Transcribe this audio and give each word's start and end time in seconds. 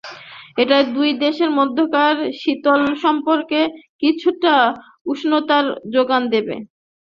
এটা 0.57 0.77
দুই 0.95 1.09
দেশের 1.23 1.49
মধ্যকার 1.59 2.13
শীতল 2.39 2.81
সম্পর্কে 3.03 3.59
কিছুটা 4.01 4.55
উষ্ণতার 5.05 5.65
জোগান 5.93 6.23
দেবে। 6.33 6.55